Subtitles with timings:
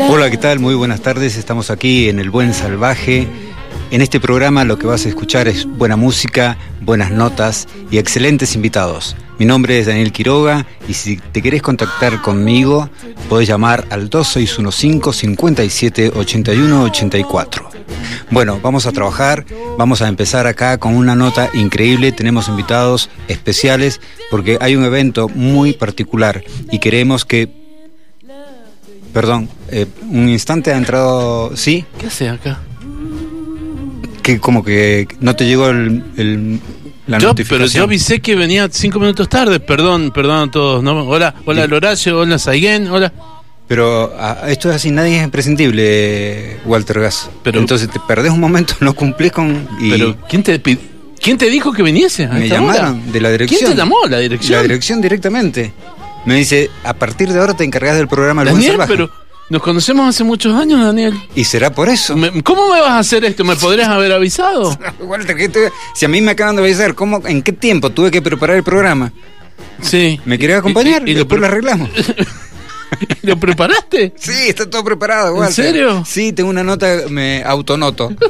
[0.00, 0.58] Hola, ¿qué tal?
[0.58, 1.36] Muy buenas tardes.
[1.36, 3.28] Estamos aquí en El Buen Salvaje.
[3.90, 8.54] En este programa lo que vas a escuchar es buena música, buenas notas y excelentes
[8.54, 9.16] invitados.
[9.38, 12.88] Mi nombre es Daniel Quiroga y si te querés contactar conmigo,
[13.28, 17.68] podés llamar al 2615 57 81 84.
[18.30, 19.44] Bueno, vamos a trabajar,
[19.76, 25.28] vamos a empezar acá con una nota increíble, tenemos invitados especiales porque hay un evento
[25.28, 27.50] muy particular y queremos que...
[29.12, 31.56] Perdón, eh, un instante ha entrado...
[31.56, 31.84] ¿Sí?
[31.98, 32.60] ¿Qué hace acá?
[34.22, 36.60] Que como que no te llegó el, el-
[37.08, 39.58] la Yo, pero yo avisé que venía cinco minutos tarde.
[39.58, 40.82] Perdón, perdón a todos.
[40.84, 41.02] ¿no?
[41.08, 43.12] Hola, hola Loracio, hola Saiguén, hola.
[43.66, 44.12] Pero
[44.46, 47.30] esto es así, nadie es imprescindible, Walter Gas.
[47.42, 49.66] Pero- Entonces te perdés un momento, no cumplís con...
[49.80, 50.60] Y Pero ¿quién te
[51.20, 52.26] quién te dijo que viniese?
[52.26, 53.12] a me esta llamaron hora?
[53.12, 53.58] de la dirección.
[53.60, 53.96] ¿Quién te llamó?
[54.08, 54.56] La dirección.
[54.58, 55.72] La dirección directamente.
[56.26, 58.92] Me dice, a partir de ahora te encargás del programa Daniel, Salvaje.
[58.92, 59.10] pero
[59.52, 61.12] nos conocemos hace muchos años, Daniel.
[61.34, 62.16] Y será por eso.
[62.16, 63.44] Me- ¿Cómo me vas a hacer esto?
[63.44, 64.74] ¿Me podrías haber avisado?
[65.00, 68.10] Walter, ¿qué te- si a mí me acaban de avisar, ¿cómo, ¿en qué tiempo tuve
[68.10, 69.12] que preparar el programa?
[69.82, 70.18] Sí.
[70.24, 71.02] ¿Me querés acompañar?
[71.06, 71.90] ¿Y, y- y lo, Después lo arreglamos.
[73.22, 74.14] ¿Lo preparaste?
[74.16, 75.54] Sí, está todo preparado, Walter.
[75.54, 76.02] serio?
[76.06, 78.10] Sí, tengo una nota, me autonoto.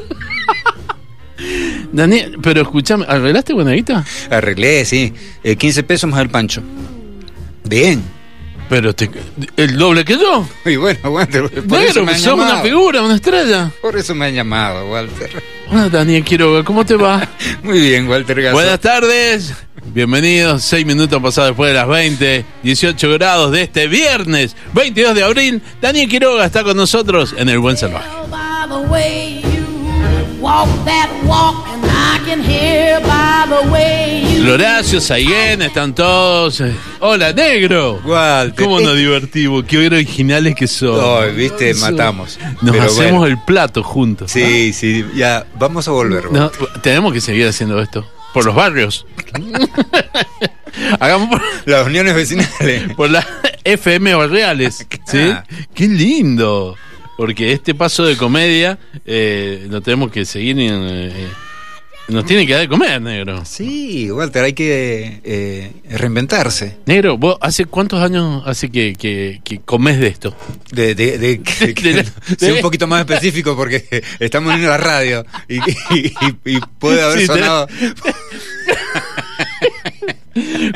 [1.93, 4.05] Daniel, pero escúchame, ¿arreglaste buena guita?
[4.31, 5.12] Arreglé, sí.
[5.45, 6.62] Eh, 15 pesos más el pancho.
[7.65, 8.03] Bien.
[8.73, 9.11] Pero te,
[9.59, 10.48] el doble que yo.
[10.65, 13.70] Y bueno, Walter, por eso me han sos una figura, una estrella.
[13.83, 15.42] Por eso me han llamado, Walter.
[15.70, 17.28] Hola Daniel Quiroga, ¿cómo te va?
[17.62, 18.55] Muy bien, Walter Gaso.
[18.55, 19.53] Buenas tardes,
[19.84, 25.22] bienvenidos, seis minutos pasados después de las 20, 18 grados de este viernes, 22 de
[25.22, 25.62] abril.
[25.82, 28.09] Daniel Quiroga está con nosotros en El Buen Salvaje.
[30.42, 34.44] By the way you walk that walk, and I can hear by the way you.
[34.44, 36.60] Loracio, Saiguén, están todos.
[36.60, 38.00] eh, Hola, negro.
[38.04, 38.64] Walter.
[38.64, 39.64] ¿Cómo nos divertimos?
[39.64, 40.98] Qué originales que son.
[41.22, 42.38] Ay, viste, matamos.
[42.60, 43.26] Nos Pero hacemos bueno.
[43.26, 44.31] el plato juntos.
[44.32, 46.31] Sí, sí, ya, vamos a volver.
[46.32, 46.50] No,
[46.82, 48.04] tenemos que seguir haciendo esto.
[48.34, 49.06] Por los barrios.
[51.00, 52.94] Hagamos por, Las uniones vecinales.
[52.94, 53.26] por las
[53.62, 54.86] FM barriales.
[55.06, 55.19] ¿sí?
[55.32, 55.44] Ah.
[55.75, 56.76] Qué lindo.
[57.17, 60.59] Porque este paso de comedia eh, lo tenemos que seguir.
[60.59, 61.28] en, eh,
[62.09, 63.45] nos tiene que dar de comer, negro.
[63.45, 66.78] Sí, Walter, hay que eh, reinventarse.
[66.84, 70.37] Negro, ¿vos hace cuántos años hace que, que, que comés de esto?
[70.73, 72.05] De, de, de, que-
[72.55, 76.12] un poquito más específico porque estamos en la radio y, y-
[76.44, 77.69] y- y puede haber Sí, sonado.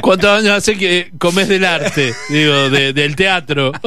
[0.02, 2.14] ¿Cuántos años hace que comés del arte?
[2.28, 3.72] Digo, de- del teatro.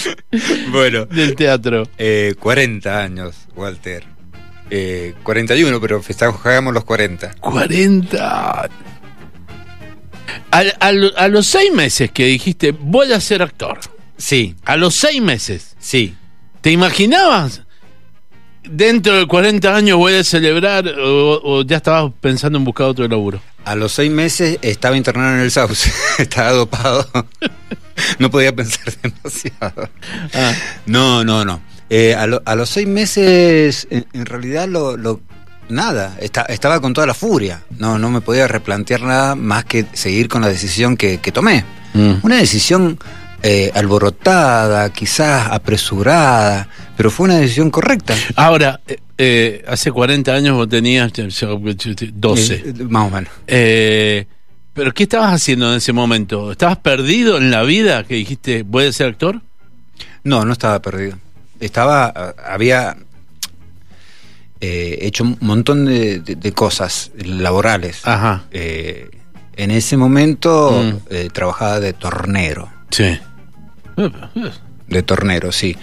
[0.70, 1.88] Bueno, del teatro.
[1.98, 4.04] eh, 40 años, Walter.
[4.70, 7.34] Eh, 41, pero festejamos los 40.
[7.40, 8.68] 40.
[10.50, 13.78] Al- al- a los seis meses que dijiste, voy a ser actor.
[14.16, 15.76] Sí, A los seis meses.
[15.78, 16.14] sí.
[16.62, 17.62] ¿Te imaginabas?
[18.64, 23.06] Dentro de 40 años voy a celebrar o, o ya estabas pensando en buscar otro
[23.06, 23.40] laburo.
[23.64, 27.06] A los seis meses estaba internado en el Sauce, estaba dopado.
[28.18, 29.88] No podía pensar demasiado.
[30.34, 30.52] Ah,
[30.86, 31.60] No, no, no.
[31.88, 35.20] Eh, a, lo- a los seis meses, en, en realidad, lo, lo-
[35.68, 36.16] nada.
[36.20, 37.62] Esta- estaba con toda la furia.
[37.78, 41.64] No, no me podía replantear nada más que seguir con la decisión que, que tomé.
[41.94, 42.14] mm.
[42.22, 42.98] Una decisión
[43.42, 48.14] eh, alborotada, quizás apresurada, pero fue una decisión correcta.
[48.34, 51.28] Ahora, eh, eh, hace 40 años vos tenías eh,
[52.12, 52.54] 12.
[52.54, 53.30] Eh, más o menos.
[54.76, 56.52] ¿Pero qué estabas haciendo en ese momento?
[56.52, 59.40] ¿Estabas perdido en la vida que dijiste, voy a ser actor?
[60.22, 61.18] No, no estaba perdido.
[61.58, 62.06] Estaba,
[62.46, 62.96] había
[64.60, 68.02] eh, hecho un montón de, de- de cosas laborales.
[68.06, 68.44] Ajá.
[68.50, 69.10] Eh,
[69.56, 70.96] en ese momento Mm.
[71.14, 73.18] eh, trabajaba de tornero, Sí.
[74.88, 75.76] de tornero, sí.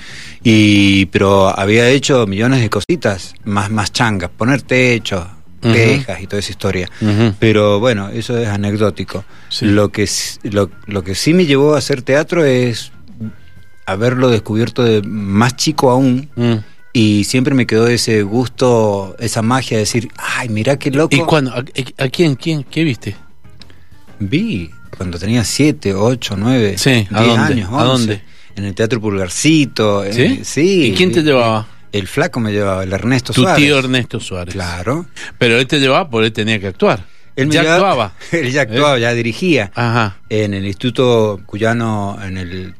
[0.44, 5.25] Y pero había hecho millones de cositas más más changas, poner techos,
[5.63, 5.74] Ujú.
[5.74, 6.89] tejas y toda esa historia.
[7.39, 9.24] Pero bueno, eso es anecdótico.
[9.50, 9.65] Sí.
[9.65, 10.07] Lo que
[10.44, 12.92] lo, lo que sí me llevó a hacer teatro es
[13.86, 16.54] haberlo descubierto de más chico aún Mm.
[16.94, 21.15] y siempre me quedó ese gusto, esa magia de decir, ay, mira qué loco.
[21.15, 21.51] ¿Y cuándo?
[21.51, 21.63] ¿A,
[22.04, 22.36] a quién?
[22.36, 22.63] ¿Quién?
[22.63, 23.16] ¿Qué viste?
[24.19, 27.54] Vi cuando tenía 7, 8, 9, Sí, ¿a 10 dónde?
[27.54, 27.69] años.
[27.71, 28.21] ¿A 11, dónde?
[28.56, 30.04] En el Teatro Pulgarcito.
[30.12, 30.42] ¿Sí?
[30.44, 30.83] sí.
[30.86, 31.68] ¿Y quién te llevaba?
[31.94, 33.63] El flaco me llevaba, el Ernesto Tu Suárez.
[33.63, 34.54] tío Ernesto Suárez.
[34.54, 35.06] Claro.
[35.38, 37.06] Pero él te llevaba porque él tenía que actuar.
[37.36, 38.13] Él ya llevaba- actuaba.
[38.31, 39.72] él ya actuaba, ya dirigía.
[39.75, 40.18] Ajá.
[40.30, 42.74] En el Instituto Cuyano, en el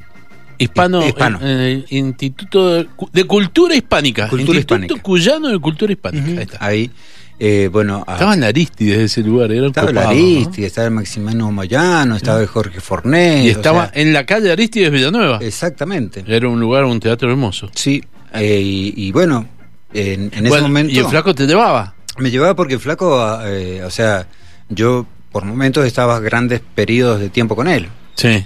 [0.57, 1.39] Hispano, Hispano.
[1.42, 4.27] En, en el Instituto de, Cu- de Cultura Hispánica.
[4.30, 5.04] Cultura Instituto Hispánica.
[5.04, 6.25] Cuyano de Cultura Hispánica.
[6.27, 6.57] Ahí está.
[6.65, 6.92] Ahí,
[7.39, 10.19] eh, bueno, a- Estaba en Aristides ese lugar, era estaba el copado, ¿no?
[10.19, 13.45] Aristi, estaba el Maximino Moyano, estaba el Jorge Fornés.
[13.45, 15.39] Y o estaba sea, en la calle Aristides Villanueva.
[15.42, 16.24] Exactamente.
[16.27, 17.69] Era un lugar, un teatro hermoso.
[17.74, 19.47] Sí, eh, y, y bueno,
[19.94, 21.94] en, en ese momento Y el flaco te llevaba.
[22.18, 24.27] me llevaba porque el flaco, eh, o sea,
[24.69, 28.45] yo por momentos estaba grandes periodos de tiempo con él, Sí.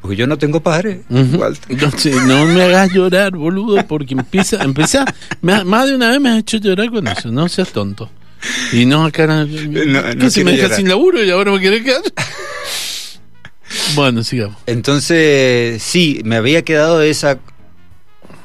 [0.00, 1.02] porque yo no tengo padre.
[1.10, 1.36] Ujú.
[1.36, 1.76] Walter.
[2.26, 5.04] No, no me hagas llorar, boludo, porque empieza, empieza,
[5.42, 8.10] me más de una vez me has hecho llorar con eso, no seas tonto.
[8.72, 10.76] Y no acá, no ¿qué se quiero me deja llorar.
[10.76, 12.02] sin laburo y ahora me quiere quedar?
[13.94, 14.56] bueno, sigamos.
[14.66, 17.38] Entonces, sí, me había quedado esa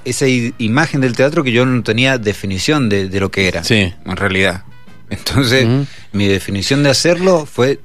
[0.05, 3.93] esa imagen del teatro que yo no tenía definición de, de lo que era, Sí.
[4.05, 4.63] en realidad.
[5.09, 5.67] Entonces,
[6.13, 7.79] mi definición de hacerlo fue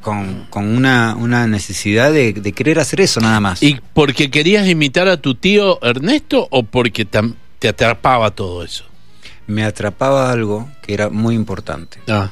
[0.00, 3.62] con, con una, una necesidad de, de querer hacer eso nada más.
[3.62, 8.84] ¿Y porque querías imitar a tu tío Ernesto o porque te atrapaba todo eso?
[9.48, 12.30] Me atrapaba algo que era muy importante, Ah,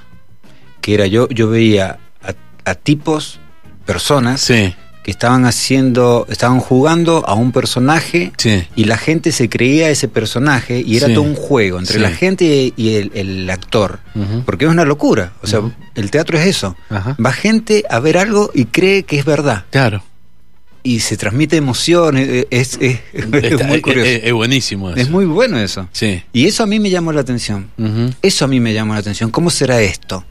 [0.81, 3.41] que era yo, yo veía a, a tipos,
[3.85, 4.75] personas, sí,
[5.05, 8.65] que estaban haciendo, estaban jugando a un personaje sí.
[8.75, 11.13] y la gente se creía ese personaje y era Sí.
[11.15, 12.01] todo un juego entre Sí.
[12.01, 14.01] la gente y el, el actor.
[14.47, 15.35] Porque es una locura.
[15.43, 15.61] O sea,
[15.95, 16.75] el teatro es eso.
[16.89, 17.17] Ajá.
[17.25, 19.65] Va gente a ver algo y cree que es verdad.
[19.71, 20.03] Claro.
[20.83, 22.17] Y se transmite emoción.
[22.19, 24.11] eh, Es, es- es Está- muy es, curioso.
[24.11, 25.01] es- buenísimo eso.
[25.01, 25.87] es muy bueno eso.
[25.93, 26.23] Sí.
[26.33, 27.69] Y eso a mí me llamó la atención.
[28.23, 29.31] Eso a mí me llamó la atención.
[29.31, 30.25] ¿Cómo será esto?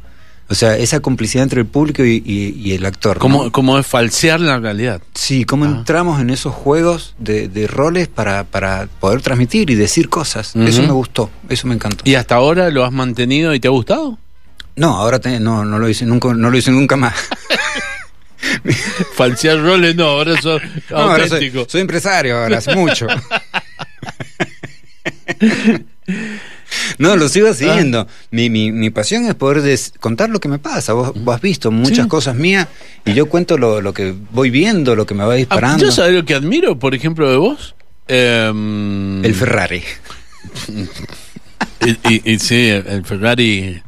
[0.50, 3.16] O sea, esa complicidad entre el público y, y- y el actor.
[3.18, 3.22] ¿no?
[3.22, 5.02] ¿Cómo, cómo es falsear la realidad?
[5.16, 5.70] Sí, cómo Ah.
[5.70, 10.56] entramos en esos juegos de, de roles para, para poder transmitir y decir cosas.
[10.56, 12.04] Eso me gustó, eso me encantó.
[12.08, 14.20] ¿Y hasta ahora lo has mantenido y te ha gustado?
[14.76, 17.14] No, ahora te- no, no lo hice nunca, no lo hice nunca más.
[19.16, 20.62] Falsear roles no, ahora sos
[20.92, 21.66] No, ahora soy, auténtico.
[21.70, 23.08] soy empresario ahora, hace mucho.
[26.98, 28.08] No, lo sigo haciendo.
[28.32, 30.94] Mi, mi, mi pasión es poder des- contar lo que me pasa.
[30.94, 32.08] Vos, vos has visto muchas Sí.
[32.10, 32.68] cosas mías
[33.06, 35.84] y yo cuento lo, lo que voy viendo, lo que me va Ah, disparando.
[35.86, 37.76] ¿Yo sabes lo que admiro, por ejemplo, de vos?
[38.08, 39.82] Em, El Ferrari.
[41.86, 43.82] y, y- y sí, el, Ferrari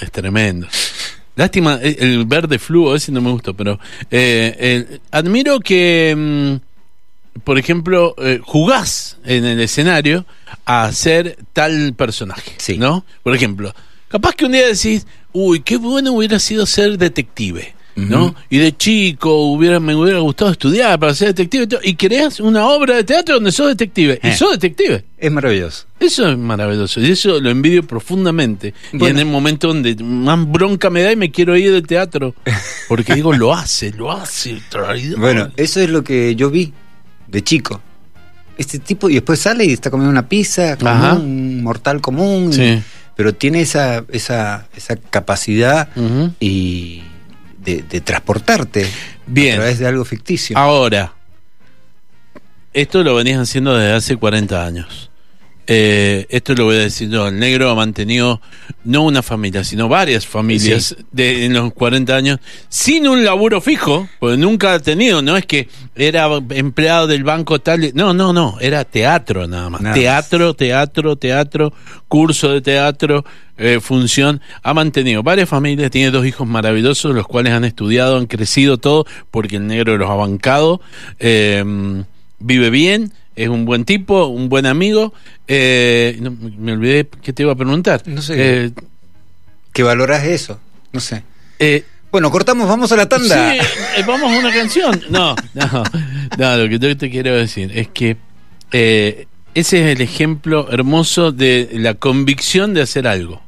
[0.00, 0.66] es tremendo.
[1.36, 3.78] Lástima, el, verde fluo ese no me gustó, pero
[4.10, 6.67] eh, admiro que, mm,
[7.44, 10.26] por ejemplo, eh, jugás en el escenario
[10.64, 12.78] a ser tal personaje, Sí.
[12.78, 13.04] ¿no?
[13.22, 13.74] Por ejemplo,
[14.08, 17.74] capaz que un día decís, uy, qué bueno hubiera sido ser detective.
[17.96, 18.32] ¿no?
[18.48, 22.38] Y de chico hubiera, me hubiera gustado estudiar para ser detective y, todo, y creas
[22.38, 24.20] una obra de teatro donde sos detective.
[24.22, 24.36] Y Eh.
[24.36, 25.04] sos detective.
[25.18, 25.86] Es maravilloso.
[25.98, 28.72] Eso es maravilloso y eso lo envidio profundamente.
[28.92, 32.36] Y en el momento donde más bronca me da y me quiero ir del teatro,
[32.86, 34.60] porque digo, lo hace, lo hace.
[34.68, 35.18] traidor.
[35.18, 36.72] Bueno, eso es lo que yo vi
[37.28, 37.80] de chico.
[38.56, 41.14] Este tipo, y después sale y está comiendo una pizza, como Ajá.
[41.14, 42.82] un mortal común, Sí.
[43.14, 45.88] pero tiene esa, esa, esa capacidad
[46.40, 47.02] y
[47.62, 48.86] de, de transportarte
[49.26, 49.54] Bien.
[49.54, 50.58] a través de algo ficticio.
[50.58, 51.12] Ahora,
[52.72, 55.07] esto lo venías haciendo desde hace 40 años.
[55.70, 58.40] Eh, esto lo voy a decir yo, el negro ha mantenido
[58.84, 62.40] no una familia, sino varias familias de, en los 40 años
[62.70, 67.58] sin un laburo fijo, porque nunca ha tenido, no es que era empleado del banco
[67.58, 69.82] tal, no, no, no, era teatro nada más.
[69.82, 71.74] Nada teatro, teatro, teatro,
[72.08, 73.26] curso de teatro,
[73.58, 78.24] eh, función, ha mantenido varias familias, tiene dos hijos maravillosos, los cuales han estudiado, han
[78.24, 80.80] crecido todo, porque el negro los ha bancado,
[81.18, 81.62] eh,
[82.38, 85.12] vive bien, es un buen tipo, un buen amigo.
[85.46, 88.02] Eh, no, me olvidé que te iba a preguntar.
[88.06, 88.34] No sé.
[88.36, 88.70] Eh,
[89.72, 90.58] ¿Que valoras eso?
[90.92, 91.22] No sé.
[91.58, 93.52] eh, Bueno, cortamos, vamos a la tanda.
[93.52, 93.58] Sí,
[93.98, 95.00] eh, vamos a una canción.
[95.10, 95.82] No, no,
[96.38, 98.16] no, lo que yo te quiero decir es que
[98.72, 103.42] eh, ese es el ejemplo hermoso de la convicción de hacer algo.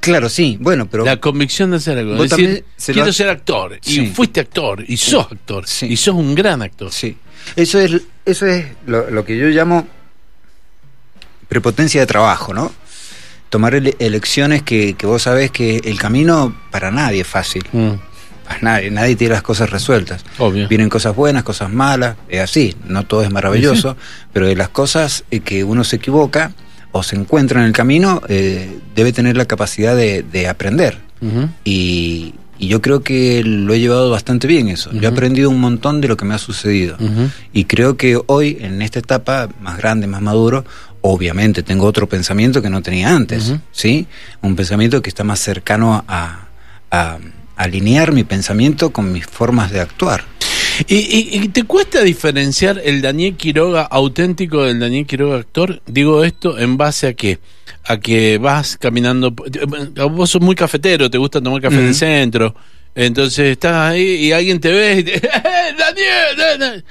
[0.00, 0.56] Claro, sí.
[0.60, 2.14] Bueno, pero La convicción de hacer algo.
[2.16, 3.78] Vos Es decir, también se quiero has- ser actor.
[3.84, 4.06] Y Sí.
[4.08, 4.84] fuiste actor.
[4.86, 5.66] Y sos actor.
[5.66, 5.86] Sí.
[5.86, 6.92] Y sos un gran actor.
[6.92, 7.16] sí.
[7.56, 9.86] Eso es, eso es lo, lo que yo llamo
[11.48, 12.72] prepotencia de trabajo, ¿no?
[13.50, 17.64] Tomar ele- elecciones que, que vos sabés que el camino para nadie es fácil.
[17.72, 17.92] Mm,
[18.46, 20.24] Para nadie, nadie tiene las cosas resueltas.
[20.38, 20.66] obvio.
[20.68, 23.96] Vienen cosas buenas, cosas malas, es así, no todo es maravilloso,
[24.32, 26.52] pero de las cosas eh, que uno se equivoca
[26.92, 30.98] o se encuentra en el camino, eh, debe tener la capacidad de, de aprender.
[31.64, 34.90] Y, y yo creo que lo he llevado bastante bien eso.
[34.92, 36.96] Yo he aprendido un montón de lo que me ha sucedido.
[37.52, 40.64] Y creo que hoy, en esta etapa más grande, más maduro,
[41.00, 43.54] obviamente tengo otro pensamiento que no tenía antes.
[43.72, 44.06] ¿sí?
[44.42, 46.46] Un pensamiento que está más cercano a,
[46.90, 47.18] a
[47.56, 50.24] alinear mi pensamiento con mis formas de actuar.
[50.88, 55.80] ¿Y, y, y te cuesta diferenciar el Daniel Quiroga auténtico del Daniel Quiroga actor?
[55.86, 57.38] Digo esto en base a que
[57.84, 59.30] a que vas caminando.
[59.32, 62.54] Vos sos muy cafetero, te gusta tomar café en el centro.
[62.94, 65.30] Entonces estás ahí y alguien te ve y te, ¡Eh,
[65.78, 66.84] Daniel, Daniel!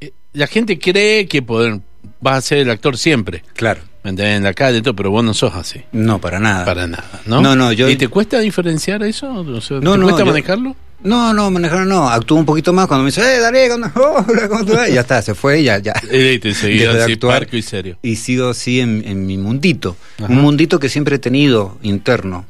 [0.00, 1.80] Eh, La gente cree que poder,
[2.20, 3.42] vas a ser el actor siempre.
[3.54, 3.80] Claro.
[4.02, 5.82] En la calle y todo, pero vos no sos así.
[5.92, 6.64] No, para nada.
[6.64, 7.42] Para nada, ¿no?
[7.42, 9.30] No, no, yo- ¿Y te cuesta diferenciar eso?
[9.30, 10.74] O sea, No, ¿Te no, cuesta yo- manejarlo?
[11.02, 12.08] No, no, manejar no.
[12.08, 13.86] Actúo un poquito más cuando me dice, eh, ¿cómo,
[14.28, 14.88] hola, ¿cómo te va?
[14.88, 15.94] Y ya está, se fue y ya, ya.
[16.04, 17.40] Y te de así, actuar.
[17.40, 17.98] parco y serio.
[18.02, 19.96] Y sigo así en, en mi mundito.
[20.18, 20.32] Ajá.
[20.32, 22.44] Un mundito que siempre he tenido interno.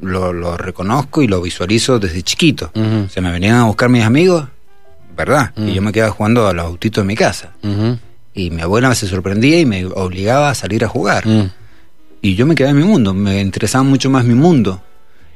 [0.00, 2.70] Lo, lo reconozco y lo visualizo desde chiquito.
[2.74, 3.08] Ujú.
[3.08, 4.46] Se me venían a buscar mis amigos,
[5.16, 5.52] ¿verdad?
[5.56, 7.52] Y yo me quedaba jugando a los autitos de mi casa.
[8.34, 11.26] Y mi abuela se sorprendía y me obligaba a salir a jugar.
[11.26, 11.50] Mm.
[12.22, 14.82] Y yo me quedaba en mi mundo, me interesaba mucho más mi mundo.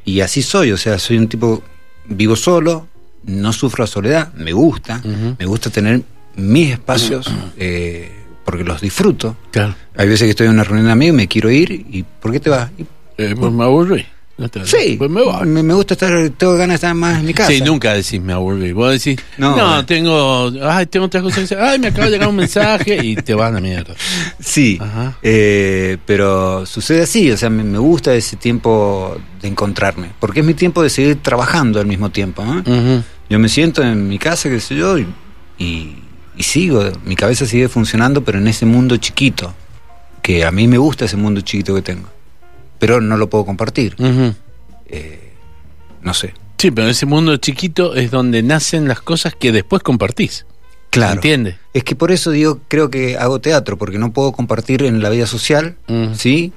[0.05, 1.63] Y así soy, o sea, soy un tipo,
[2.07, 2.89] vivo solo,
[3.25, 5.01] no sufro soledad, me gusta,
[5.39, 6.03] me gusta tener
[6.37, 8.11] mis espacios eh,
[8.45, 9.37] porque los disfruto.
[9.51, 9.75] Claro.
[9.97, 12.33] Hay veces que estoy en una reunión de amigos y me quiero ir y ¿por
[12.33, 12.71] qué te vas?
[12.79, 12.85] Y-
[13.19, 14.07] Eh, pues me aburrí.
[14.65, 15.47] Sí, Pues me voy.
[15.47, 17.51] me, me gusta estar, tengo ganas de estar más en mi casa.
[17.53, 18.73] Sí, nunca decís me aburrí.
[18.73, 19.85] Vos decís, no, No, eh.
[19.85, 21.61] tengo, ay, tengo otras cosas que hacer.
[21.61, 23.95] Ay, me acaba de llegar un mensaje y te van a mierda.
[24.41, 25.17] Sí, Ajá.
[25.23, 30.47] eh, pero sucede así, o sea, me, me gusta ese tiempo de encontrarme, porque es
[30.47, 32.45] mi tiempo de seguir trabajando al mismo tiempo.
[32.45, 32.59] ¿no?
[32.61, 33.03] Ujú.
[33.31, 35.07] Yo me siento en mi casa, qué sé yo, y,
[35.59, 35.97] y,
[36.37, 39.55] y sigo, mi cabeza sigue funcionando, pero en ese mundo chiquito,
[40.21, 42.09] que a mí me gusta ese mundo chiquito que tengo,
[42.83, 43.95] pero no lo puedo compartir,
[44.89, 45.31] eh,
[46.03, 46.35] no sé.
[46.59, 50.47] Sí, pero ese mundo chiquito es donde nacen las cosas que después compartís.
[50.91, 51.15] Claro.
[51.15, 51.55] ¿Entiendes?
[51.73, 55.11] Es que por eso digo, creo que hago teatro, porque no puedo compartir en la
[55.11, 55.77] vida social.
[56.17, 56.53] ¿sí?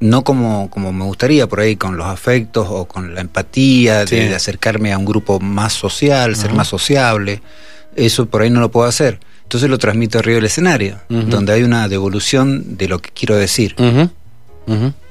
[0.00, 4.06] No como, como me gustaría, por ahí con los afectos o con la empatía, de,
[4.06, 4.16] Sí.
[4.16, 7.42] de acercarme a un grupo más social, ser más sociable.
[7.96, 9.20] Eso por ahí no lo puedo hacer.
[9.42, 13.76] Entonces lo transmito arriba del escenario, donde hay una devolución de lo que quiero decir.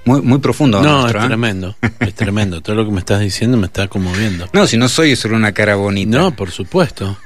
[0.05, 0.81] Muy, muy profundo.
[0.81, 1.27] No, nuestro, es ¿eh?
[1.27, 1.75] tremendo.
[1.99, 2.61] Es tremendo.
[2.61, 4.47] Todo lo que me estás diciendo me está conmoviendo.
[4.53, 6.17] No, si no soy solo una cara bonita.
[6.17, 7.17] No, por supuesto.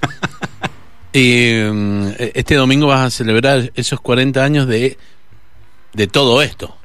[1.13, 4.97] y mm, este domingo vas a celebrar esos 40 años de,
[5.93, 6.75] de todo esto.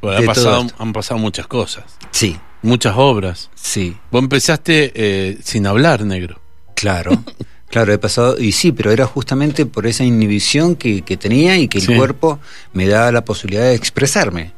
[0.00, 0.74] Porque De ha todo pasado, esto.
[0.82, 3.50] han pasado muchas cosas, Sí, muchas obras.
[3.54, 3.96] sí.
[4.10, 6.40] Vos empezaste eh, sin hablar, negro.
[6.74, 7.22] Claro,
[7.72, 11.68] claro, he pasado, y sí, pero era justamente por esa inhibición que, que tenía y
[11.68, 12.38] que el cuerpo
[12.74, 14.52] me daba la posibilidad de expresarme,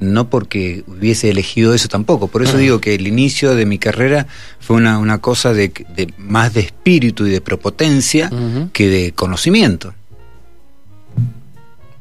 [0.00, 2.28] no porque hubiese elegido eso tampoco.
[2.28, 4.26] Por eso digo que el inicio de mi carrera
[4.60, 8.68] fue una, una cosa de, de más de espíritu y de prepotencia Ujú.
[8.72, 9.94] que de conocimiento.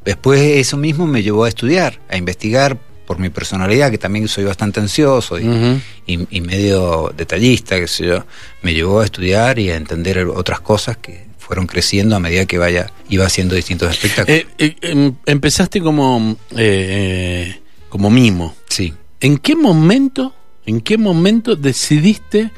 [0.03, 2.77] Después eso mismo me llevó a estudiar, a investigar
[3.07, 5.79] por mi personalidad, que también soy bastante ansioso y, Ujú.
[6.05, 8.25] y, y medio detallista, qué sé yo,
[8.61, 12.57] me llevó a estudiar y a entender otras cosas que fueron creciendo a medida que
[12.57, 14.41] vaya iba haciendo distintos espectáculos.
[14.41, 18.53] Eh, eh, em, empezaste como, eh, eh, como mimo.
[18.69, 18.93] sí.
[19.19, 20.35] ¿En qué momento,
[20.67, 22.51] en qué momento decidiste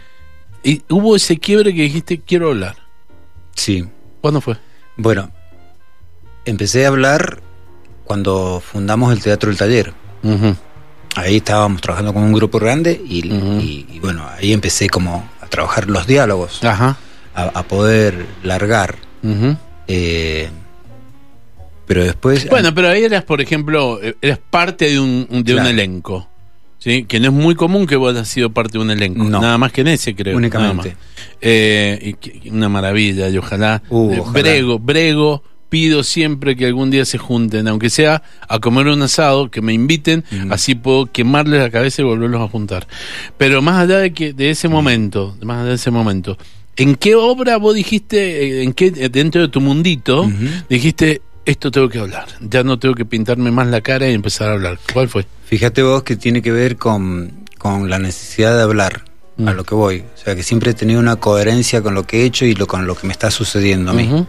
[0.62, 2.76] y hubo ese quiebre que dijiste quiero hablar?
[3.56, 3.86] Sí.
[4.20, 4.58] ¿Cuándo fue?
[4.98, 5.32] Bueno,
[6.44, 7.42] empecé a hablar
[8.04, 9.94] cuando fundamos el Teatro del Taller.
[11.16, 13.60] Ahí estábamos trabajando con un grupo grande y, Ujú.
[13.60, 16.98] y- y bueno, ahí empecé como a trabajar los diálogos, Ajá.
[17.36, 18.96] a, a poder largar.
[19.88, 20.50] Eh,
[21.88, 22.48] pero después...
[22.50, 26.28] Bueno, pero ahí eras, por ejemplo, eh, eras parte de un, de un elenco.
[26.78, 27.04] ¿Sí?
[27.04, 29.22] Que no es muy común que vos hayas sido parte de un elenco.
[29.26, 29.42] No.
[29.42, 30.38] Nada más que en ese, creo.
[30.38, 30.96] Únicamente.
[31.42, 34.32] Eh, y una maravilla, y ojalá, Uh, ojalá.
[34.40, 39.50] Brego, Brego, pido siempre que algún día se junten, aunque sea a comer un asado,
[39.52, 40.52] que me inviten, Mm.
[40.52, 42.88] así puedo quemarles la cabeza y volverlos a juntar.
[43.38, 46.38] Pero más allá de que de ese momento, más allá de ese momento,
[46.76, 48.18] ¿en qué obra vos dijiste,
[48.60, 50.28] eh, en qué dentro de tu mundito,
[50.70, 54.50] dijiste esto tengo que hablar, ya no tengo que pintarme más la cara y empezar
[54.50, 54.80] a hablar?
[54.94, 55.26] ¿Cuál fue?
[55.46, 59.04] Fíjate vos que tiene que ver con, con la necesidad de hablar,
[59.38, 59.48] Mm.
[59.48, 60.00] a lo que voy.
[60.00, 62.68] O sea, que siempre he tenido una coherencia con lo que he hecho y lo,
[62.68, 64.26] con lo que me está sucediendo a mí.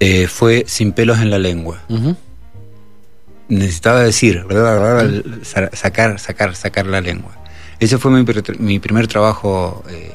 [0.00, 1.82] Eh, fue sin pelos en la lengua.
[3.48, 4.44] Necesitaba decir,
[5.42, 7.32] sa- sacar, sacar, sacar la lengua.
[7.78, 8.24] Ese fue mi,
[8.58, 10.10] mi primer trabajo eh,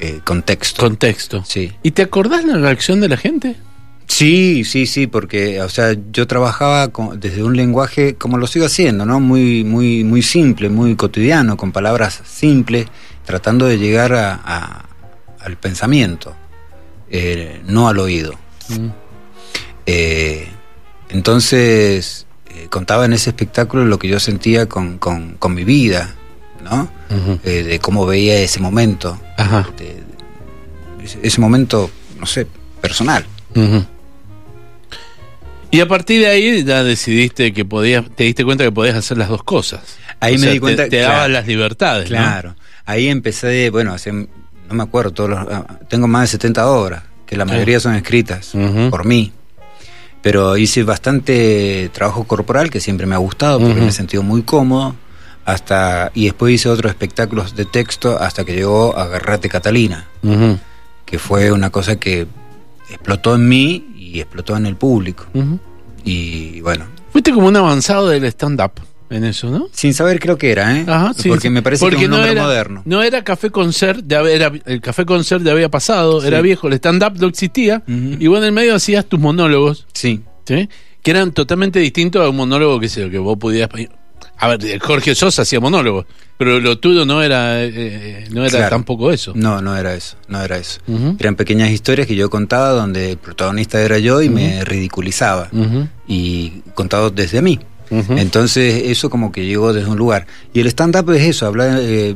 [0.00, 0.82] eh, con texto.
[0.82, 1.44] Contexto.
[1.46, 1.72] Sí.
[1.82, 3.56] ¿Y te acordás la reacción de la gente?
[4.08, 8.64] Sí, sí, sí, porque, o sea, yo trabajaba con- desde un lenguaje, como lo sigo
[8.66, 9.20] haciendo, ¿no?
[9.20, 12.86] Muy, muy, muy simple, muy cotidiano, con palabras simples,
[13.26, 14.84] tratando de llegar a, a-
[15.40, 16.34] al pensamiento,
[17.10, 18.34] eh, no al oído.
[18.68, 18.88] Mm.
[19.86, 20.48] Eh,
[21.10, 26.14] entonces, eh, contaba en ese espectáculo lo que yo sentía con, con- con mi vida,
[26.62, 26.90] ¿no?
[27.44, 29.18] Eh, de cómo veía ese momento.
[29.36, 29.68] Ajá.
[29.78, 30.02] de-
[31.04, 32.46] ese, ese momento, no sé,
[32.82, 33.24] personal.
[35.70, 39.18] Y a partir de ahí ya decidiste que podías, te diste cuenta que podías hacer
[39.18, 39.80] las dos cosas.
[40.20, 41.12] Ahí O me sea, di cuenta Te, te claro.
[41.14, 42.10] daban las libertades.
[42.10, 42.16] ¿no?
[42.16, 42.56] Claro.
[42.86, 44.28] Ahí empecé, bueno, hace, no
[44.70, 48.52] me acuerdo, todos los, ah, tengo más de 70 obras, que la mayoría son escritas
[48.90, 49.32] por mí.
[50.22, 54.42] Pero hice bastante trabajo corporal que siempre me ha gustado porque me he sentido muy
[54.42, 54.96] cómodo.
[55.44, 60.06] Hasta, y después hice otros espectáculos de texto hasta que llegó Agarrate Catalina,
[61.06, 62.26] que fue una cosa que
[62.90, 65.26] explotó en mí y explotó en el público.
[66.04, 68.72] Y bueno, Fuiste como un avanzado del stand-up
[69.10, 69.68] en eso, ¿no?
[69.72, 70.84] sin saber creo que era, ¿eh?
[70.86, 72.82] Ajá, sí, porque me parece Porque que es un no nombre era, moderno.
[72.84, 76.74] No era Café Concert, ya era, el Café Concert ya había pasado, era viejo, el
[76.74, 80.68] stand-up no existía, y vos en el medio hacías tus monólogos, Sí, ¿sí?
[81.02, 83.68] que eran totalmente distintos a un monólogo que, sé, que vos podías...
[84.40, 88.70] A ver, Jorge Sosa hacía monólogos, pero lo tuyo no era, eh, no era Claro.
[88.70, 89.32] tampoco eso.
[89.34, 90.78] No, no era eso, no era eso.
[91.18, 95.48] Eran pequeñas historias que yo contaba donde el protagonista era yo y me ridiculizaba
[96.06, 97.58] y contado desde mí.
[97.90, 100.26] Entonces eso como que llegó desde un lugar.
[100.52, 102.14] Y el stand-up es eso, hablar, eh,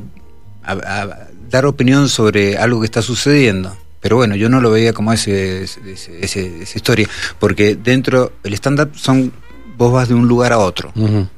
[0.64, 3.76] a- a- dar opinión sobre algo que está sucediendo.
[4.00, 5.80] Pero bueno, yo no lo veía como ese, ese-
[6.20, 9.32] ese- esa historia, porque dentro, el stand-up son,
[9.76, 10.90] vos vas de un lugar a otro.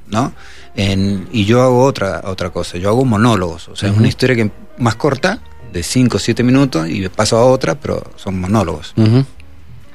[0.08, 0.32] ¿no?
[0.76, 4.34] En- y yo hago otra, otra cosa, yo hago monólogos, o sea, es una historia
[4.36, 5.40] que más corta,
[5.72, 8.92] de 5 o 7 minutos, y paso a otra, pero son monólogos.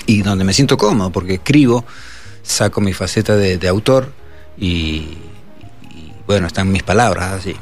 [0.06, 1.86] Y donde me siento cómodo, porque escribo,
[2.44, 4.12] saco mi faceta de, de autor,
[4.60, 5.16] y, y,
[6.28, 7.56] bueno, están mis palabras así.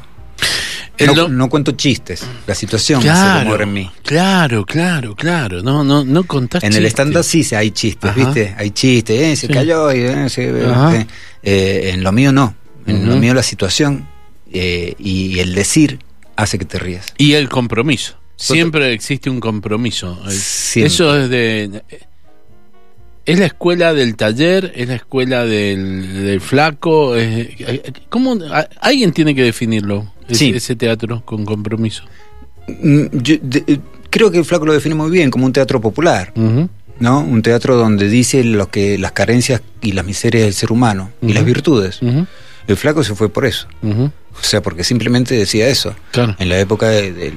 [1.14, 3.90] No, no cuento chistes, la situación hace Claro, humor en mí.
[4.02, 5.62] claro, claro, claro.
[5.62, 8.18] No, no, no contás En el stand-up sí hay chistes, Ajá.
[8.18, 8.52] ¿viste?
[8.58, 9.52] Hay chistes, eh, se Sí.
[9.52, 10.96] cayó, y, eh, se- Ajá.
[10.96, 11.06] eh,
[11.44, 12.56] eh, en lo mío no.
[12.84, 14.08] En lo mío la situación
[14.52, 16.00] eh, y el decir
[16.34, 17.12] hace que te rías.
[17.16, 18.16] Y el compromiso.
[18.34, 20.18] Siempre existe un compromiso.
[20.30, 20.86] Siempre.
[20.92, 21.82] Eso es de.
[23.28, 27.14] Es la escuela del taller, es la escuela del, del flaco.
[27.14, 27.48] es-
[28.08, 28.36] ¿Cómo?
[28.50, 30.52] a- Alguien tiene que definirlo, ese, Sí.
[30.54, 32.04] ese teatro con compromiso.
[32.66, 33.78] Mm, yo, de- eh,
[34.10, 36.32] creo que el flaco lo define muy bien como un teatro popular,
[37.00, 37.20] ¿no?
[37.20, 41.32] Un teatro donde dice lo que las carencias y las miserias del ser humano y
[41.34, 42.00] las virtudes.
[42.66, 43.68] El flaco se fue por eso.
[43.82, 45.94] O sea, porque simplemente decía eso.
[46.12, 46.34] Claro.
[46.38, 47.34] En la época de- del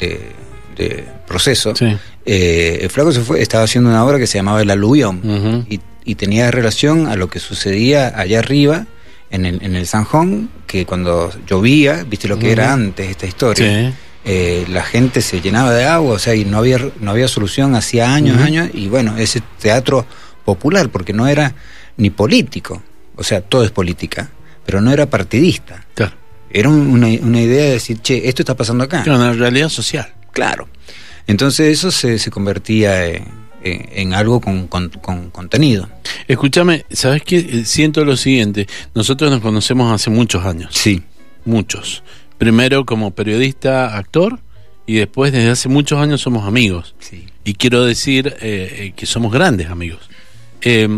[0.00, 0.32] de-
[0.78, 1.96] de proceso, Sí.
[2.24, 5.80] eh, el flaco se fue, estaba haciendo una obra que se llamaba El Aluvión y,
[6.04, 8.86] y tenía relación a lo que sucedía allá arriba
[9.30, 13.90] en el, en el Sanjón, que cuando llovía, viste lo que era antes esta historia,
[13.90, 13.94] Sí.
[14.24, 17.74] eh, la gente se llenaba de agua, o sea, y no había, no había solución
[17.74, 18.44] hacía años, Ujú.
[18.44, 20.06] años, y bueno, ese teatro
[20.46, 21.54] popular, porque no era
[21.98, 22.82] ni político,
[23.16, 24.30] o sea, todo es política,
[24.64, 25.84] pero no era partidista.
[25.94, 26.12] Claro.
[26.50, 29.02] Era un- una, una idea de decir, che, esto está pasando acá.
[29.02, 30.08] Claro, Una realidad social.
[30.38, 30.68] Claro.
[31.26, 33.24] Entonces eso se, se convertía en,
[33.64, 35.88] en- en algo con, con- con contenido.
[36.28, 37.38] Escúchame, ¿sabes qué?
[37.38, 38.68] Eh, Siento lo siguiente.
[38.94, 40.70] Nosotros nos conocemos hace muchos años.
[40.74, 41.02] Sí.
[41.44, 42.02] Muchos.
[42.38, 44.38] Primero como periodista, actor,
[44.86, 46.94] y después desde hace muchos años somos amigos.
[47.00, 47.26] Sí.
[47.44, 50.08] Y quiero decir eh, eh, que somos grandes amigos.
[50.62, 50.88] Eh,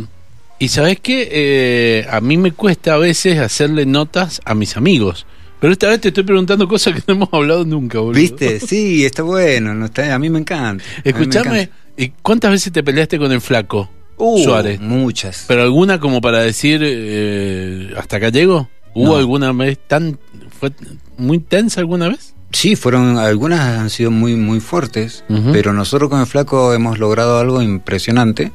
[0.59, 1.29] y sabes qué?
[1.33, 5.25] Eh, a mí me cuesta a veces hacerle notas a mis amigos.
[5.61, 8.19] Pero esta vez te estoy preguntando cosas que no hemos hablado nunca, boludo.
[8.21, 8.61] ¿Viste?
[8.61, 9.75] Sí, está bueno.
[9.75, 10.83] No está, a mí me encanta.
[10.85, 11.77] A mí me Escúchame, encanta.
[11.97, 14.81] ¿y ¿cuántas veces te peleaste con el flaco Uh, Suárez?
[14.81, 15.45] Muchas.
[15.49, 18.69] ¿Pero alguna como para decir eh, hasta acá llego?
[18.95, 19.17] ¿Hubo No.
[19.17, 20.19] alguna vez tan...
[20.59, 20.73] fue
[21.17, 22.35] muy tensa alguna vez?
[22.53, 27.39] Sí, fueron, algunas han sido muy, muy fuertes, pero nosotros con el flaco hemos logrado
[27.39, 28.51] algo impresionante,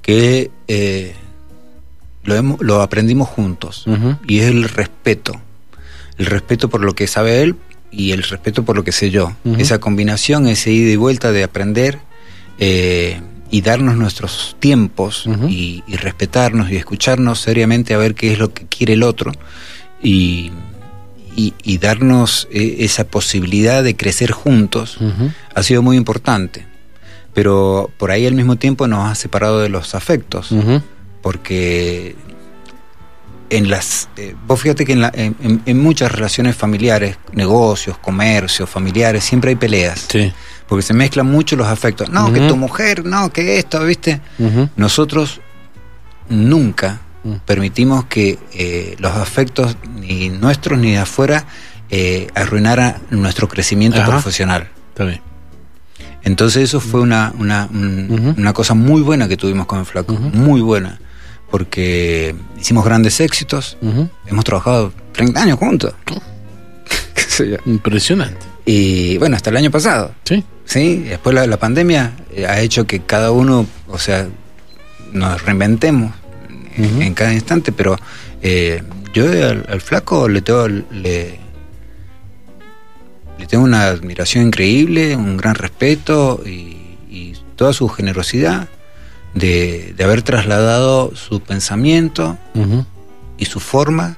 [0.00, 1.12] que eh,
[2.22, 3.84] lo, hemos, lo aprendimos juntos,
[4.28, 5.40] y es el respeto.
[6.18, 7.56] El respeto por lo que sabe él
[7.90, 9.32] y el respeto por lo que sé yo.
[9.58, 11.98] Esa combinación, ese ida y vuelta de aprender
[12.58, 13.20] eh,
[13.50, 18.52] y darnos nuestros tiempos y, y respetarnos y escucharnos seriamente a ver qué es lo
[18.54, 19.32] que quiere el otro
[20.02, 20.50] y,
[21.36, 24.98] y- y darnos eh, esa posibilidad de crecer juntos
[25.54, 26.66] ha sido muy importante.
[27.34, 30.50] Pero por ahí al mismo tiempo nos ha separado de los afectos
[31.22, 32.14] porque
[33.56, 35.36] en las eh, vos fíjate que en, la- en-
[35.80, 40.06] muchas relaciones familiares negocios comercios familiares siempre hay peleas.
[40.08, 40.32] Sí.
[40.68, 42.08] porque se mezclan mucho los afectos.
[42.10, 44.20] No que tu mujer no que esto viste
[44.76, 45.40] nosotros
[46.28, 47.34] nunca Mm.
[47.46, 51.44] permitimos que eh, los afectos ni nuestros ni de afuera
[51.88, 54.10] eh, arruinara nuestro crecimiento Ajá.
[54.10, 54.68] profesional.
[54.88, 55.20] Está bien.
[56.24, 60.14] entonces eso fue una, una, un- una cosa muy buena que tuvimos con el flaco,
[60.14, 60.98] muy buena,
[61.52, 63.76] porque hicimos grandes éxitos,
[64.26, 65.94] hemos trabajado 30 años juntos.
[67.14, 67.56] Qué sé yo.
[67.66, 68.44] Impresionante.
[68.66, 70.12] y bueno, hasta el año pasado.
[70.24, 70.42] Sí.
[70.64, 74.26] Sí, después la, la pandemia eh, ha hecho que cada uno, o sea,
[75.12, 76.12] nos reinventemos
[76.76, 77.96] en- cada instante, pero
[78.40, 81.38] eh, yo al, al flaco le tengo, le,
[83.38, 88.68] le tengo una admiración increíble, un gran respeto y, y toda su generosidad
[89.34, 92.38] de, de haber trasladado su pensamiento
[93.38, 94.16] y su forma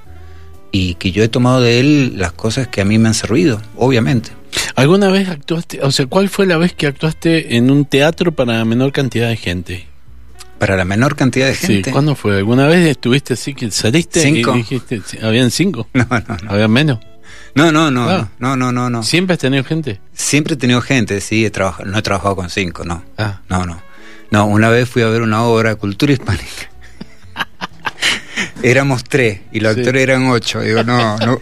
[0.73, 3.61] y que yo he tomado de él las cosas que a mí me han servido,
[3.77, 4.31] obviamente.
[4.77, 8.65] ¿Alguna vez actuaste, o sea, cuál fue la vez que actuaste en un teatro para
[8.65, 9.87] menor cantidad de gente?
[10.59, 11.85] Para la menor cantidad de gente.
[11.85, 12.37] Sí, ¿cuándo fue?
[12.39, 14.55] ¿Alguna vez estuviste así que saliste Cinco.
[14.55, 15.89] y dijiste, habían cinco?
[15.95, 16.51] No, no, no.
[16.51, 16.99] ¿Habían menos?
[17.55, 18.29] No, no, no, Ah.
[18.41, 19.03] no, no, no, no.
[19.05, 20.01] ¿Siempre has tenido gente?
[20.13, 23.05] Siempre he tenido gente, sí, he trabajado, no he trabajado con cinco, no.
[23.19, 23.81] Ah, No, no.
[24.35, 26.69] No, una vez fui a ver una obra, Cultura Hispánica.
[28.65, 29.81] Éramos tres y los Sí.
[29.81, 30.61] actores eran ocho.
[30.61, 31.41] Digo, no, no,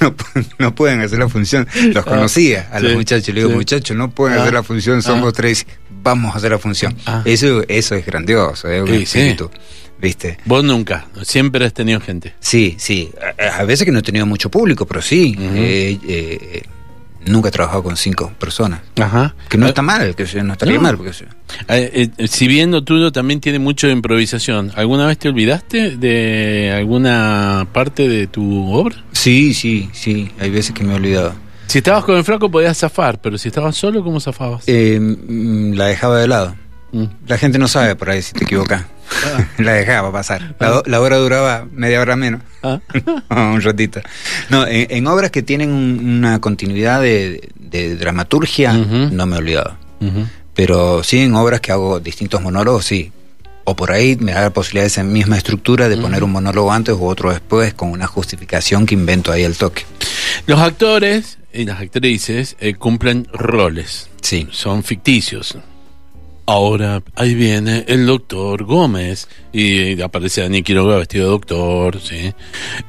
[0.00, 0.14] no,
[0.60, 1.66] no pueden hacer la función.
[1.92, 3.34] Los Ah, conocía a los sí, muchachos.
[3.34, 3.56] Le digo, sí.
[3.56, 5.32] muchachos, no pueden Ah, hacer la función, somos ah.
[5.36, 5.66] tres.
[6.04, 6.96] Vamos a hacer la función.
[7.04, 7.22] Ah.
[7.24, 9.50] Eso, eso es grandioso, es un espíritu.
[10.00, 10.38] ¿Viste?
[10.46, 12.32] vos nunca, siempre has tenido gente.
[12.38, 13.10] Sí, sí.
[13.38, 15.34] A, a veces que no he tenido mucho público, pero sí.
[15.36, 15.48] Ujú.
[15.56, 16.62] Eh, eh,
[17.30, 18.80] nunca he trabajado con cinco personas.
[19.00, 19.34] Ajá.
[19.48, 20.80] Que no Eh, está mal, que no estaría No.
[20.82, 20.96] mal.
[20.96, 21.10] Porque.
[21.68, 25.96] Eh, eh, si bien lo tuyo también tiene mucho de improvisación, ¿alguna vez te olvidaste
[25.96, 28.96] de alguna parte de tu obra?
[29.12, 30.30] sí, sí, sí.
[30.40, 31.34] Hay veces que me he olvidado.
[31.66, 34.64] Si estabas con el flaco podías zafar, pero si estabas solo, ¿cómo zafabas?
[34.66, 36.56] Eh, mm, la dejaba de lado.
[36.92, 37.04] Mm.
[37.28, 38.84] La gente no sabe por ahí si te equivocas.
[39.24, 39.44] Ah.
[39.58, 40.54] la dejaba pasar.
[40.58, 42.40] La, la hora duraba media hora menos.
[42.62, 42.80] Ah.
[43.30, 44.00] un ratito.
[44.48, 49.38] No, en, en obras que tienen un- una continuidad de, de dramaturgia, no me he
[49.38, 49.76] olvidado.
[50.54, 53.12] Pero sí en obras que hago distintos monólogos, sí.
[53.64, 56.72] O por ahí me da la posibilidad de esa misma estructura de poner un monólogo
[56.72, 59.84] antes u otro después con una justificación que invento ahí el toque.
[60.46, 64.48] Los actores y las actrices eh, cumplen roles, Sí.
[64.50, 65.56] son ficticios.
[66.54, 72.34] Ahora, ahí viene el doctor Gómez y aparece Dani Quiroga vestido de doctor, ¿sí?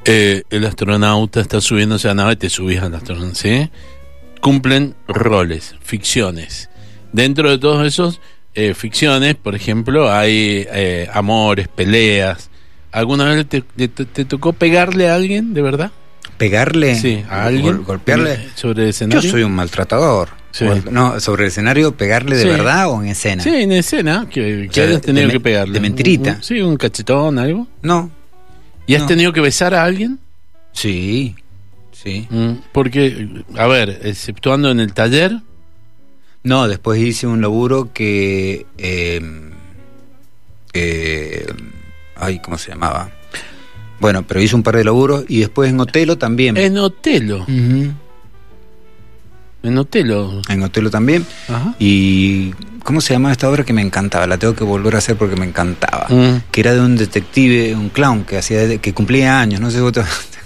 [0.04, 3.70] Eh, el astronauta está subiéndose a la nave, te subís al astronauta, ¿sí?
[4.40, 6.70] Cumplen roles, ficciones.
[7.12, 8.20] Dentro de todos esos
[8.54, 12.50] eh, ficciones, por ejemplo, hay eh, amores, peleas.
[12.90, 15.92] ¿Alguna vez te, te- te tocó pegarle a alguien, de verdad?
[16.36, 17.76] Pegarle, Sí, a alguien.
[17.76, 18.40] gol- golpearle.
[18.56, 19.30] Sobre el Yo escenario.
[19.30, 20.30] soy un maltratador.
[20.52, 20.64] Sí.
[20.66, 22.48] O- No, sobre el escenario, pegarle de Sí.
[22.48, 23.42] verdad o en escena.
[23.42, 25.72] Sí, en escena, que, que sea, hayas tenido de que pegarle.
[25.74, 26.34] de mentirita.
[26.36, 27.66] Un- Sí, un cachetón, algo.
[27.82, 28.10] No,
[28.86, 29.08] ¿Y has No.
[29.08, 30.18] tenido que besar a alguien?
[30.72, 31.34] sí,
[31.92, 32.26] sí.
[32.30, 35.40] Mm, Porque, a ver, exceptuando en el taller,
[36.44, 38.66] No, después hice un laburo que.
[38.76, 39.20] eh,
[40.72, 41.46] eh,
[42.16, 43.10] ay, ¿cómo se llamaba?
[44.00, 46.56] Bueno, pero hice un par de laburos y después en Otelo también.
[46.56, 47.46] en Otelo.
[49.62, 50.42] En Otelo.
[50.48, 51.26] En Otelo también.
[51.48, 51.74] Ajá.
[51.78, 52.52] Y.
[52.82, 54.26] ¿Cómo se llama esta obra que me encantaba?
[54.26, 56.06] La tengo que volver a hacer porque me encantaba.
[56.08, 56.42] Mm.
[56.50, 59.82] Que era de un detective, un clown que hacía que cumplía años, no sé si
[59.82, 60.00] vos te,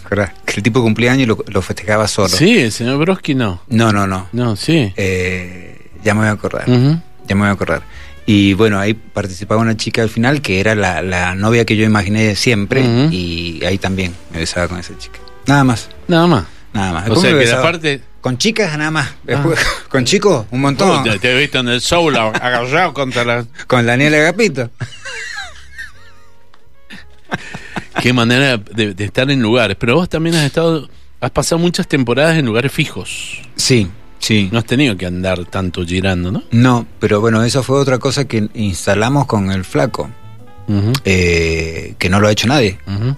[0.04, 2.28] acordás, que el tipo cumplía años y lo, lo festejaba solo.
[2.28, 3.62] Sí, el señor Broski no.
[3.68, 4.28] No, no, no.
[4.32, 4.92] No, sí.
[4.96, 6.66] Eh, ya me voy a acordar.
[6.66, 7.82] Ya me voy a acordar.
[8.26, 11.84] Y bueno, ahí participaba una chica al final que era la, la novia que yo
[11.84, 12.82] imaginé siempre.
[13.10, 15.20] Y ahí también me besaba con esa chica.
[15.46, 16.44] Nada más, Nada más.
[16.72, 17.02] Nada más.
[17.04, 18.00] O Después sea me que la besaba- parte...
[18.20, 19.14] Con chicas nada más.
[19.22, 21.04] Después, con chicos, un montón.
[21.20, 23.46] Te, he visto en el show la- agarrado contra la...
[23.68, 24.70] Con Daniel Agapito.
[28.02, 29.76] Qué manera de, de estar en lugares.
[29.78, 30.88] Pero vos también has estado...
[31.20, 33.40] Has pasado muchas temporadas en lugares fijos.
[33.56, 34.50] Sí, sí.
[34.52, 36.42] No has tenido que andar tanto girando, ¿no?
[36.50, 40.10] No, pero bueno, eso fue otra cosa que instalamos con el flaco,
[41.04, 42.78] eh, que no lo ha hecho nadie.
[42.86, 43.16] ujú.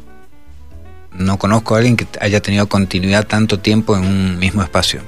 [1.12, 5.02] No conozco a alguien que haya tenido continuidad tanto tiempo en un mismo espacio.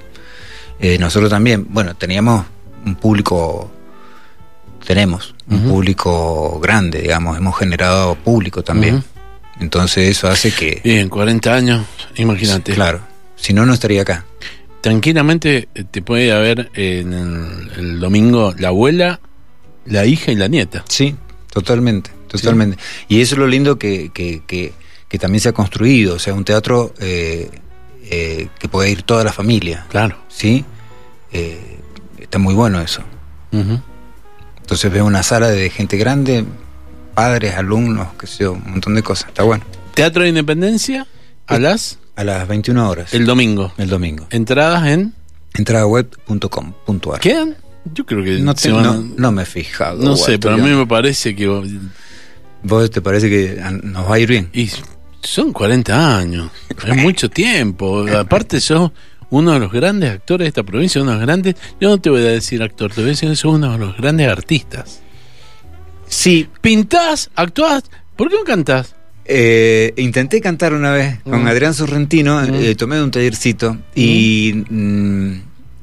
[0.81, 2.47] Eh, nosotros también, bueno, teníamos
[2.85, 3.71] un público,
[4.87, 9.05] tenemos un público grande, digamos, hemos generado público también.
[9.61, 11.87] Entonces eso hace que, Y en 40 años,
[12.17, 12.73] imagínate.
[12.73, 13.01] claro,
[13.37, 14.25] si no, no estaría acá.
[14.81, 19.21] Tranquilamente eh, te puede haber en el, el domingo la abuela,
[19.85, 20.85] la hija y la nieta.
[20.89, 21.15] Sí,
[21.53, 22.79] totalmente, totalmente.
[23.09, 24.73] Y eso es lo lindo que, que, que,
[25.11, 27.51] que también se ha construido, o sea, un teatro eh,
[28.05, 30.17] eh, que puede ir toda la familia, Claro.
[30.29, 30.65] ¿sí?
[31.33, 31.79] Eh,
[32.19, 33.03] está muy bueno eso.
[33.53, 36.45] Entonces veo una sala de gente grande,
[37.15, 39.65] padres, alumnos, qué sé yo, un montón de cosas, está bueno.
[39.95, 41.07] Teatro de Independencia
[41.49, 43.73] a las A las 21 horas, el domingo.
[43.79, 44.27] el domingo.
[44.31, 45.13] Entradas en
[45.55, 47.21] Entradaweb.com.ar.
[47.21, 47.57] ¿Quedan?
[47.93, 50.01] Yo creo que No, te- no, no me he fijado.
[50.03, 51.49] no sé, pero a mí me parece que
[52.63, 54.51] ¿Vos te parece que nos va a ir bien?
[54.53, 54.71] y
[55.23, 56.51] son 40 años,
[56.87, 58.07] es mucho tiempo.
[58.17, 58.91] Aparte sos
[59.31, 62.11] uno de los grandes actores de esta provincia, uno de los grandes, yo no te
[62.11, 65.01] voy a decir actor, te voy a decir que sos uno de los grandes artistas.
[66.09, 67.31] Sí, ¿Pintás?
[67.37, 67.85] ¿Actuás?
[68.17, 68.95] ¿Por qué no cantás?
[69.33, 71.47] eh, intenté cantar una vez con Mm.
[71.47, 72.55] Adrián Sorrentino, Mm.
[72.55, 75.35] eh, tomé un tallercito y mm,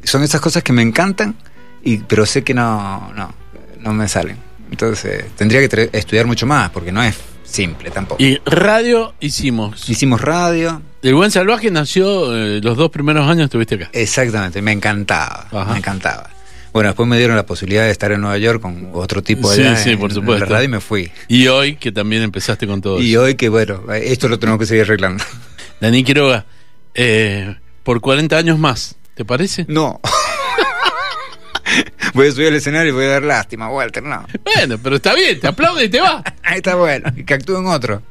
[0.03, 1.33] son esas cosas que me encantan,
[1.81, 3.33] y, pero sé que no, no,
[3.79, 4.35] no me salen.
[4.69, 7.15] Entonces tendría que estudiar mucho más porque no es
[7.47, 8.21] simple tampoco.
[8.23, 9.89] Y radio hicimos.
[9.89, 13.89] Hicimos radio, El Buen Salvaje nació eh, los dos primeros años estuviste acá.
[13.93, 15.71] exactamente, me encantaba, Ajá.
[15.71, 16.29] me encantaba.
[16.73, 19.61] Bueno, después me dieron la posibilidad de estar en Nueva York con otro tipo Sí,
[19.61, 20.45] allá sí, en- por en supuesto.
[20.45, 21.11] la radio y me fui.
[21.27, 23.23] Y hoy que también empezaste con todo Y eso.
[23.23, 25.23] hoy que bueno, esto lo tenemos que seguir arreglando.
[25.81, 26.45] Dani Quiroga,
[26.93, 29.65] eh, por 40 años más, ¿te parece?
[29.69, 29.99] No.
[32.13, 34.25] voy a subir al escenario y voy a dar lástima, Walter, no.
[34.43, 36.23] Bueno, pero está bien, te aplaude y te va.
[36.43, 37.11] Ahí está bueno.
[37.25, 38.01] Que actúen otro.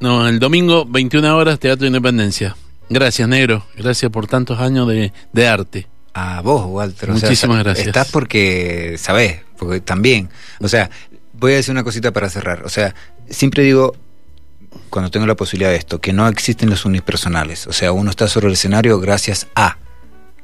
[0.00, 2.56] No, el domingo, 21 horas, Teatro Independencia.
[2.88, 3.66] Gracias, negro.
[3.76, 5.86] Gracias por tantos años de, de arte.
[6.14, 7.10] A vos, Walter.
[7.10, 7.88] Muchísimas gracias.
[7.88, 10.30] Estás porque sabés, porque también.
[10.60, 10.90] O sea,
[11.34, 12.64] voy a decir una cosita para cerrar.
[12.64, 12.94] O sea,
[13.28, 13.94] siempre digo,
[14.90, 17.66] cuando tengo la posibilidad de esto, que no existen los unipersonales.
[17.66, 19.78] O sea, uno está sobre el escenario gracias a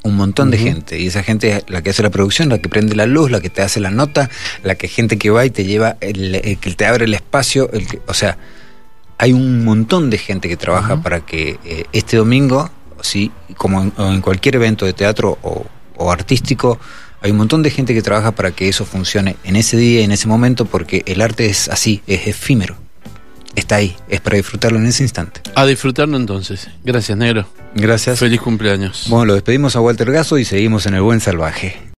[0.05, 0.99] un montón de gente.
[1.01, 3.41] Y esa gente es la que hace la producción, la que prende la luz, la
[3.41, 4.31] que te hace la nota,
[4.63, 7.71] la que gente que va y te lleva, el, el que te abre el espacio.
[7.73, 8.37] El que- o sea,
[9.19, 14.21] hay un montón de gente que trabaja para que eh, este domingo, sí, como en,
[14.21, 15.65] cualquier evento de teatro o,
[15.97, 16.79] o artístico,
[17.23, 20.05] hay un montón de gente que trabaja para que eso funcione en ese día y
[20.05, 22.77] en ese momento, porque el arte es así, es efímero.
[23.57, 25.41] Está ahí, es para disfrutarlo en ese instante.
[25.55, 26.69] A disfrutarlo entonces.
[26.85, 27.47] Gracias, negro.
[27.75, 28.19] Gracias.
[28.19, 29.07] Feliz cumpleaños.
[29.09, 31.77] Bueno, lo despedimos a Walter Gaso y seguimos en el buen salvaje.